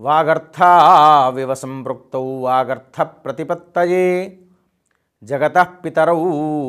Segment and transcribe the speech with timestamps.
[0.00, 4.38] వాగర్థావివ సంపృక్తౌ వాగర్థ ప్రతిపత్తయే.
[5.22, 6.20] జగత పితరౌ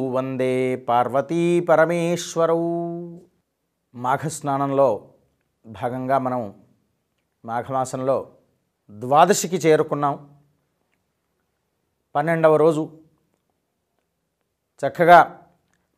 [0.09, 2.57] వందే పార్వతీ పరమేశ్వరౌ.
[3.95, 5.07] మాఘస్నానంలో
[5.65, 6.53] భాగంగా మనం
[7.45, 8.27] మాఘమాసంలో
[8.91, 10.29] ద్వాదశికి చేరుకున్నాం.
[12.15, 12.89] పన్నెండవ రోజు
[14.87, 15.39] చక్కగా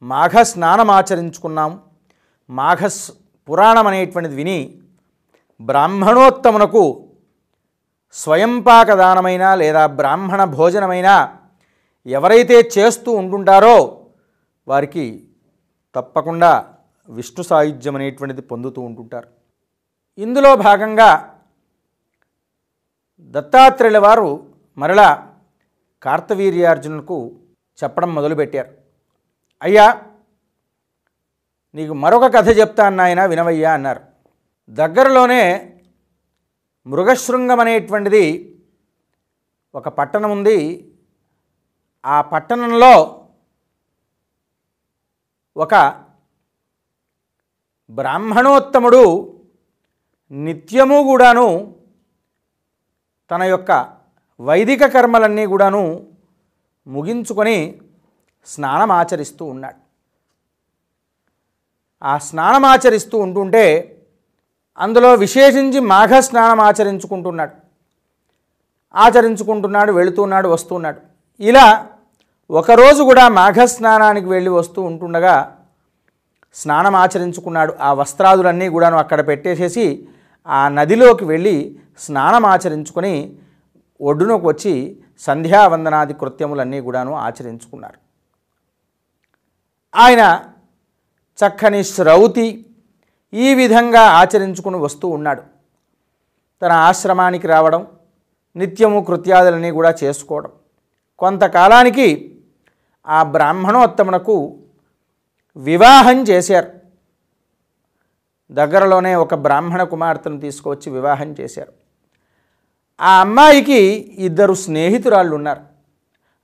[0.04, 1.81] మాఘ స్నానం ఆచరించుకున్నాం.
[2.50, 2.89] మాఘ
[3.50, 4.81] పురాణం అనేటువంటిది విని
[5.61, 7.02] బ్రాహ్మణోత్తమునకు
[8.14, 11.38] స్వయంపాక దానమైనా లేదా బ్రాహ్మణ భోజనమైనా
[12.05, 13.77] ఎవరైతే చేస్తూ ఉంటుంటారో
[14.67, 15.27] వారికి
[15.95, 16.73] తప్పకుండా
[17.09, 19.27] విష్ణు సాయుధ్యం అనేటువంటిది పొందుతూ ఉంటుంటారు.
[20.17, 21.09] ఇందులో భాగంగా
[23.22, 25.09] దత్తాత్రేయుల వారు మరలా
[26.03, 27.17] కార్తవీర్యార్జునులకు
[27.84, 28.72] చెప్పడం మొదలుపెట్టారు.
[29.61, 30.02] అయ్యా
[31.75, 34.02] నీకు మరొక కథ చెప్తాను నాయన వినవయ్యా అన్నారు.
[34.70, 35.44] దగ్గరలోనే
[36.86, 38.55] మృగశృంగం అనేటువంటిది
[39.76, 40.58] ఒక పట్టణం ఉంది
[42.06, 42.94] ఆ పట్టణంలో
[45.58, 45.75] ఒక
[47.90, 49.03] బ్రాహ్మణోత్తముడు
[50.31, 51.48] నిత్యము కూడాను
[53.31, 53.72] తన యొక్క
[54.40, 55.84] వైదిక కర్మలన్నీ కూడాను
[56.88, 57.80] ముగించుకొని
[58.45, 59.80] స్నానం ఆచరిస్తూ ఉన్నాడు.
[62.02, 63.66] ఆ స్నానం ఆచరిస్తూ ఉంటుంటే
[64.77, 67.52] అందులో విశేషించి మాఘ స్నానం ఆచరించుకుంటున్నాడు.
[68.95, 70.99] ఆచరించుకుంటున్నాడు వెళుతున్నాడు వస్తున్నాడు.
[71.39, 71.88] ఇలా
[72.49, 75.57] ఒకరోజు కూడా మాఘ స్నానానికి వెళ్ళి వస్తూ ఉంటుండగా
[76.53, 77.73] స్నానం ఆచరించుకున్నాడు.
[77.81, 80.07] ఆ వస్త్రాదులన్నీ కూడాను అక్కడ పెట్టేసేసి
[80.47, 83.38] ఆ నదిలోకి వెళ్ళి స్నానం ఆచరించుకొని
[84.01, 87.99] ఒడ్డునకు వచ్చి సంధ్యావందనాది కృత్యములన్నీ కూడాను ఆచరించుకున్నారు.
[89.95, 90.39] ఆయన
[91.39, 92.66] చక్కని శ్రౌతి
[93.34, 95.44] ఈ విధంగా ఆచరించుకుని వస్తూ ఉన్నాడు.
[96.62, 97.88] తన ఆశ్రమానికి రావడం
[98.56, 100.52] నిత్యము కృత్యాదులని కూడా చేసుకోవడం.
[101.20, 102.40] కొంతకాలానికి
[103.08, 104.58] ఆ బ్రాహ్మణోత్తమునకు
[105.57, 106.72] వివాహం చేశారు.
[108.52, 111.74] దగ్గరలోనే ఒక బ్రాహ్మణ కుమార్తెను తీసుకువచ్చి వివాహం చేశారు.
[113.02, 113.80] ఆ అమ్మాయికి
[114.18, 115.62] ఇద్దరు స్నేహితురాళ్ళు ఉన్నారు.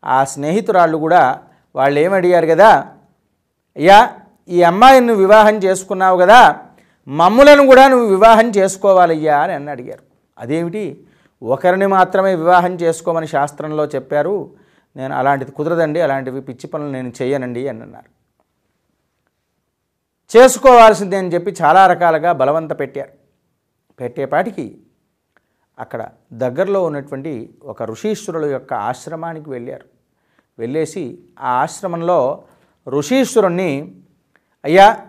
[0.05, 1.43] ఆ స్నేహితురాళ్ళు కూడా
[1.75, 2.87] వాళ్ళు ఏమడిగారు కదా
[3.75, 4.13] అయ్యా
[4.49, 6.65] ఈ అమ్మాయిని వివాహం చేసుకున్నావు కదా
[7.09, 10.03] మమ్ములను కూడా నువ్వు వివాహం చేసుకోవాలయ్యా అని అన్న అడిగారు.
[10.37, 11.07] అదేమిటి?
[11.43, 14.55] ఒకరిని మాత్రమే వివాహం చేసుకోమని శాస్త్రంలో చెప్పారు.
[14.95, 18.19] నేను అలాంటిది కుదరదండి అలాంటివి పిచ్చి పనులు నేను చేయనండి అని అన్నారు.
[20.37, 23.09] చేసుకోవాల్సిందే అని చెప్పి చాలా రకాలుగా బలవంత పెట్టారు.
[23.99, 24.81] పెట్టేపాటికి
[25.79, 29.85] అక్కడ దగ్గరలో ఉన్నటువంటి ఒక ఋషీశ్వరుల యొక్క ఆశ్రమానికి వెళ్ళారు.
[30.59, 32.43] వెళ్ళేసి ఆ ఆశ్రమంలో
[32.89, 33.95] ఋషీశ్వరుణ్ణి
[34.65, 35.05] అయ్యా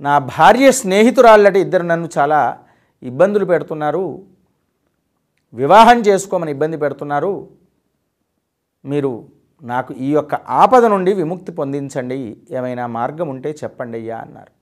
[0.00, 2.58] నా భార్య స్నేహితురాళ్ళటి ఇద్దరు నన్ను చాలా
[3.02, 4.22] ఇబ్బందులు పెడుతున్నారు.
[5.54, 7.48] వివాహం చేసుకోమని ఇబ్బంది పెడుతున్నారు.
[8.84, 9.26] మీరు
[9.62, 12.36] నాకు ఈ యొక్క ఆపద నుండి విముక్తి పొందించండి.
[12.50, 14.52] ఏమైనా మార్గం ఉంటే చెప్పండి అయ్యా అన్నారు.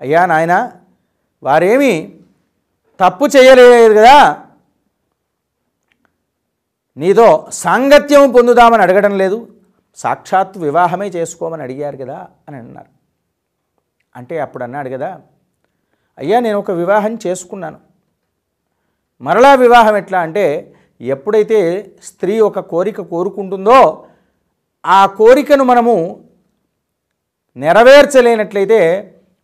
[0.00, 0.72] అయ్యా నాయన
[1.42, 2.14] వారేమీ
[3.00, 4.42] తప్పు చేయలేదు కదా?
[6.96, 9.48] నీతో సాంగత్యం పొందుదామని అడగడం లేదు.
[9.94, 12.93] సాక్షాత్ వివాహమే చేసుకోమని అడిగారు కదా అని అన్నారు.
[14.14, 15.10] అంటే అప్పుడు అన్నాడు కదా
[16.18, 17.78] అయ్యా నేను ఒక వివాహం చేసుకున్నాను.
[19.20, 20.44] మరలా వివాహం ఎట్లా అంటే
[21.00, 21.58] ఎప్పుడైతే
[22.02, 23.78] స్త్రీ ఒక కోరిక కోరుకుంటుందో
[24.84, 25.96] ఆ కోరికను మనము
[27.56, 28.80] నెరవేర్చలేనట్లయితే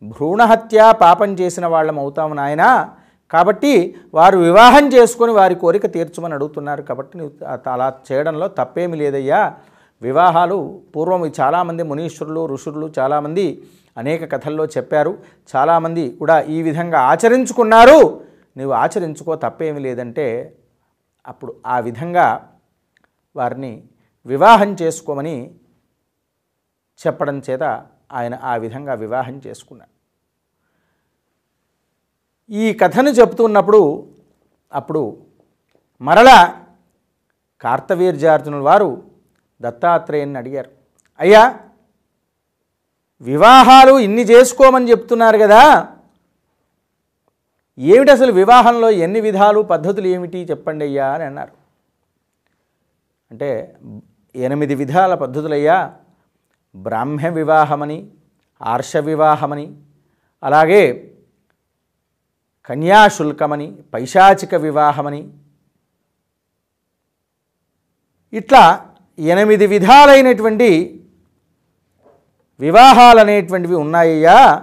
[0.03, 2.65] భ్రూణహత్య పాపం చేసిన వాళ్ళం అవుతాము నాయన.
[3.31, 3.73] కాబట్టి
[4.15, 7.35] వారు వివాహం చేసుకొని వారి కోరిక తీర్చమని అడుగుతున్నారు కాబట్టి నువ్వు
[7.75, 9.43] అలా చేయడంలో తప్పేమి లేదయ్యా.
[10.03, 13.63] వివాహాలు పూర్వం చాలామంది మునీశ్వరులు ఋషులు చాలామంది
[13.97, 15.23] అనేక కథల్లో చెప్పారు.
[15.57, 18.27] చాలామంది కూడా ఈ విధంగా ఆచరించుకున్నారు.
[18.57, 20.57] నువ్వు ఆచరించుకో తప్పేమీ లేదంటే
[21.27, 22.53] అప్పుడు ఆ విధంగా
[23.37, 23.85] వారిని
[24.27, 25.55] వివాహం చేసుకోమని
[27.07, 29.91] చెప్పడం చేత ఆయన ఆ విధంగా వివాహం చేసుకున్నాడు.
[32.53, 34.07] ఈ కథను చెప్తున్నప్పుడు
[34.73, 35.23] అప్పుడు
[36.01, 36.65] మరలా
[37.61, 39.10] కార్తవీర్యార్జునుల వారు
[39.61, 40.71] దత్తాత్రేయుని అడిగారు.
[41.21, 41.61] అయ్యా
[43.21, 45.89] వివాహాలు ఇన్ని చేసుకోమని చెప్తున్నారు కదా.
[47.79, 51.53] ఏమిటి అసలు వివాహంలో ఎన్ని విధాలు పద్ధతులు ఏమిటి చెప్పండి అయ్యా అని అన్నారు.
[53.31, 53.77] అంటే
[54.37, 55.97] ఎనిమిది విధాల పద్ధతులయ్యా
[56.77, 58.11] బ్రాహ్మ్య వివాహమని
[58.63, 59.77] ఆర్ష వివాహమని
[60.43, 61.15] అలాగే
[62.67, 65.33] కన్యాశుల్కమని పైశాచిక వివాహమని.
[68.33, 68.90] ఇట్లా
[69.21, 71.01] ఎనిమిది విధాలైనటువంటి
[72.61, 74.63] వివాహాలు అనేటువంటివి ఉన్నాయ్యా.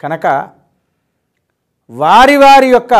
[0.00, 0.26] కనుక
[1.90, 2.94] వారి వారి యొక్క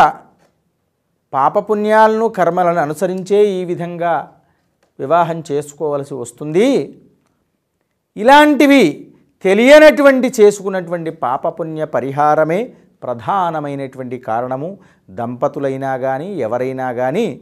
[1.33, 4.33] పాపపుణ్యాలను కర్మలను అనుసరించే ఈ విధంగా
[4.99, 6.99] వివాహం చేసుకోవలసి వస్తుంది.
[8.17, 9.13] ఇలాంటివి
[9.43, 14.79] తెలియనటువంటి చేసుకున్నటువంటి పాపపుణ్య పరిహారమే ప్రధానమైనటువంటి కారణము.
[15.09, 17.41] దంపతులైనా కానీ ఎవరైనా కానీ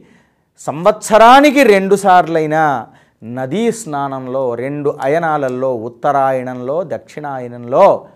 [0.60, 2.86] సంవత్సరానికి రెండు సార్లైనా
[3.24, 8.06] నదీ స్నానంలో రెండు అయనాలలో ఉత్తరాయణంలో దక్షిణాయనంలో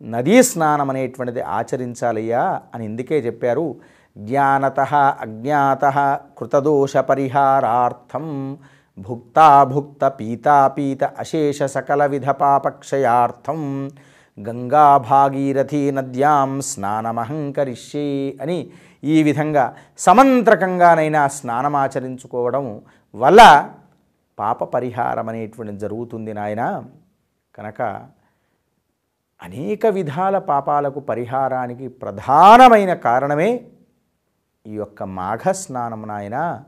[0.00, 3.76] నదీ స్నానం అనేటువంటిది ఆచరించాలయ్యా అని ఇందుకే చెప్పారు.
[4.18, 4.80] జ్ఞానత
[5.20, 5.84] అజ్ఞాత
[6.38, 8.58] కృతదోష పరిహారార్థం
[8.98, 13.60] భుక్తాభుక్త పీతాపీత అశేష సకల విధ పాపక్షయార్థం
[14.46, 18.58] గంగా భాగీరథీ నద్యాం స్నానమహంకరిష్యే అని
[19.04, 22.82] ఈ విధంగా సమంత్రకంగానైనా స్నానమాచరించుకోవడం
[23.14, 23.70] వల్ల
[24.38, 26.84] పాప పరిహారం అనేటువంటిది జరుగుతుంది నాయన.
[27.54, 27.82] కనుక
[29.42, 33.50] అనేక విధాల పాపాలకు పరిహారానికి ప్రధానమైన కారణమే
[34.66, 36.62] ఈ యొక్క మాఘ స్నానం నాయన.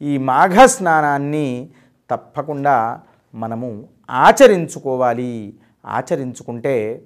[0.00, 1.70] ఈ మాఘ స్నానాన్ని
[2.10, 3.00] తప్పకుండా
[3.34, 5.58] మనము ఆచరించుకోవాలి.
[5.86, 7.02] ఆచరించుకుంటే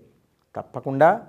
[0.56, 1.20] తప్పకుండా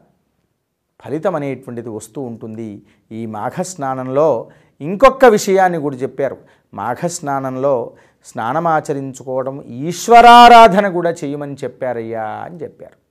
[1.06, 2.82] ఫలితం అనేటువంటిది వస్తూ ఉంటుంది.
[3.12, 4.50] ఈ మాఘ స్నానంలో
[4.82, 6.38] ఇంకొక విషయాన్ని కూడా చెప్పారు.
[6.74, 7.92] మాఘ స్నానంలో
[8.26, 13.02] స్నానం ఈశ్వరారాధన కూడా చేయమని చెప్పారయ్యా అని చెప్పారు.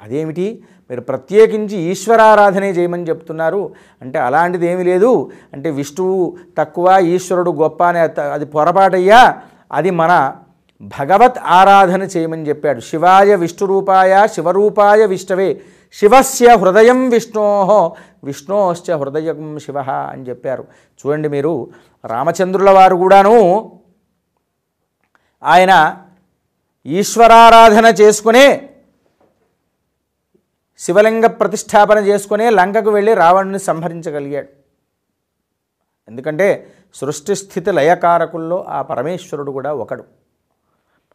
[0.00, 0.64] అదేమిటి?
[0.90, 3.74] మీరు ప్రత్యేకించి ఈశ్వరారాధనే చేయమని చెప్తున్నారు.
[4.02, 5.30] అంటే అలాంటిది ఏమీ లేదు.
[5.52, 9.42] అంటే విష్ణువు తక్కువ ఈశ్వరుడు గొప్ప అనే అది పొరపాటయ్యా.
[9.72, 10.36] అది మన
[10.80, 12.80] భగవత్ ఆరాధన చేయమని చెప్పాడు.
[12.80, 15.60] శివాయ విష్ణురూపాయ శివరూపాయ విష్ణవే
[15.92, 20.64] శివస్య హృదయం విష్ణోహో విష్ణోశ్చ హృదయం శివ అని చెప్పారు.
[21.00, 21.70] చూడండి మీరు
[22.04, 23.36] రామచంద్రుల వారు కూడాను
[25.42, 26.02] ఆయన
[26.86, 28.70] ఈశ్వరారాధన చేసుకునే
[30.78, 34.48] శివలింగ ప్రతిష్టాపన చేసుకునే లంకకు వెళ్ళి రావణుని సంహరించగలిగాడు.
[36.08, 40.19] ఎందుకంటే సృష్టి స్థితి లయకారకుల్లో ఆ పరమేశ్వరుడు కూడా ఒకడు.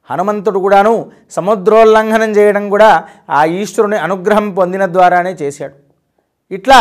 [0.09, 0.93] హనుమంతుడు కూడాను
[1.31, 2.89] సముద్రోల్లంఘనం చేయడం కూడా
[3.29, 5.75] ఆ ఈశ్వరుని అనుగ్రహం పొందిన ద్వారానే చేశాడు.
[6.51, 6.79] ఇట్లా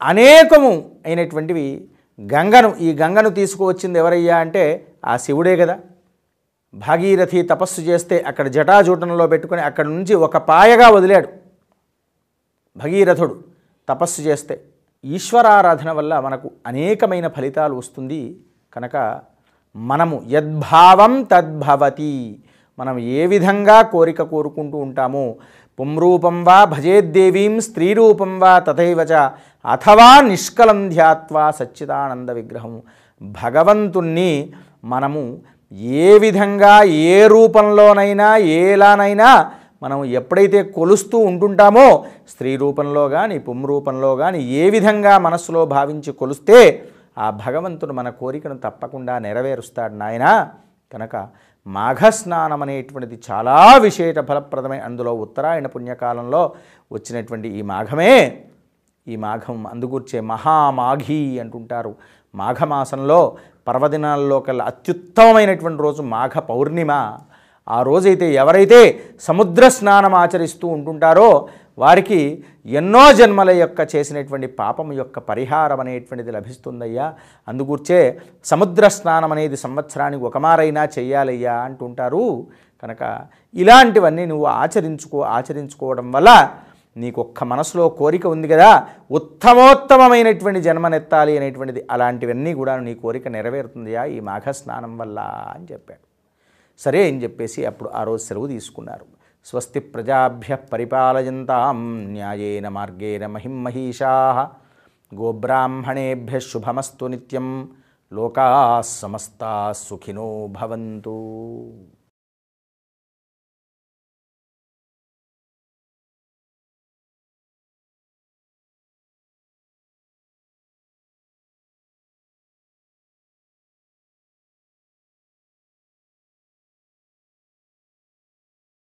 [0.00, 0.70] అనేకము
[1.06, 1.66] అయినటువంటివి
[2.18, 4.64] గంగను ఈ గంగను తీసుకువచ్చింది ఎవరయ్యా అంటే
[5.04, 5.76] ఆ శివుడే కదా.
[6.74, 11.28] భాగీరథి తపస్సు చేస్తే అక్కడ జటాజూటంలో పెట్టుకొని అక్కడి నుంచి ఒక పాయగా వదిలాడు
[12.76, 13.34] భగీరథుడు
[13.88, 14.54] తపస్సు చేస్తే.
[15.04, 18.20] ఈశ్వరారాధన వల్ల మనకు అనేకమైన ఫలితాలు వస్తుంది
[18.72, 18.96] కనుక
[19.76, 22.38] మనము యద్భావం తద్భవతి.
[22.78, 25.34] మనం ఏ విధంగా కోరిక కోరుకుంటూ ఉంటామో
[25.80, 29.12] పుంరూపం వా భజేద్దేవీం స్త్రీరూపం వా తథైవచ
[29.66, 32.82] అథవా నిష్కలం ధ్యాత్వా సచ్చిదానంద విగ్రహం.
[33.22, 34.52] భగవంతుణ్ణి
[34.84, 35.38] మనము
[35.72, 39.50] ఏ విధంగా ఏ రూపంలోనైనా ఏలానైనా
[39.82, 46.82] మనం ఎప్పుడైతే కొలుస్తూ ఉంటుంటామో స్త్రీ రూపంలో కానీ పుంరూపంలో కానీ ఏ విధంగా మనస్సులో భావించి కొలుస్తే
[47.18, 50.48] ఆ భగవంతుడు మన కోరికను తప్పకుండా నెరవేరుస్తాడు నాయన.
[50.92, 51.28] కనుక
[51.66, 56.52] మాఘస్నానం అనేటువంటిది చాలా విశేష ఫలప్రదమై అందులో ఉత్తరాయణ పుణ్యకాలంలో
[56.92, 58.42] వచ్చినటువంటి ఈ మాఘమే.
[59.08, 61.94] ఈ మాఘం అందుకూర్చే మహామాఘీ అంటుంటారు.
[62.34, 63.36] మాఘమాసంలో
[63.68, 67.16] పర్వదినాల్లో కల్లా అత్యుత్తమమైనటువంటి రోజు మాఘ పౌర్ణిమ.
[67.68, 71.48] ఆ రోజైతే ఎవరైతే సముద్ర స్నానం ఆచరిస్తూ ఉంటుంటారో
[71.82, 72.20] వారికి
[72.78, 77.06] ఎన్నో జన్మల యొక్క చేసినటువంటి పాపం యొక్క పరిహారం అనేటువంటిది లభిస్తుందయ్యా.
[77.48, 78.00] అందుగూర్చే
[78.52, 82.24] సముద్ర స్నానం అనేది సంవత్సరానికి ఒకమారైనా చెయ్యాలయ్యా అంటుంటారు.
[82.82, 83.02] కనుక
[83.54, 86.30] ఇలాంటివన్నీ నువ్వు ఆచరించుకో ఆచరించుకోవడం వల్ల
[86.96, 88.70] నీకు ఒక్క మనసులో కోరిక ఉంది కదా.
[89.18, 91.80] ఉత్తమోత్తమమైనటువంటి జన్మనెత్తాలి అనేటువంటిది.
[91.90, 95.18] అలాంటివన్నీ కూడా నీ కోరిక నెరవేరుతుందియా ఈ మాఘ స్నానం వల్ల
[95.54, 96.04] అని చెప్పాడు.
[96.78, 99.06] సరే అని చెప్పేసి అప్పుడు ఆ రోజు సెలవు తీసుకున్నారు.
[99.44, 104.42] स्वस्ति प्रजाभ्य परिपालयन्तां न्यायेन मार्गेण महिं महिषाः
[106.40, 107.48] शुभमस्तु निोका
[108.12, 111.16] लोकाः समस्ताः सुखिनो भवन्तु।